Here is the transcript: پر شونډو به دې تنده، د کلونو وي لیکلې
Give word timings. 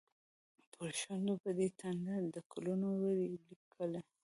پر 0.73 0.89
شونډو 1.01 1.33
به 1.43 1.51
دې 1.57 1.67
تنده، 1.79 2.15
د 2.35 2.37
کلونو 2.51 2.87
وي 3.01 3.15
لیکلې 3.47 4.01